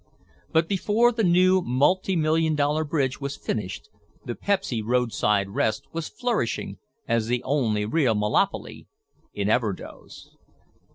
[0.51, 3.87] But before the new million dollar bridge was finished
[4.25, 8.87] the Pepsy Roadside Rest was flourishing as the only real "monolopy"
[9.35, 10.29] in Everdoze.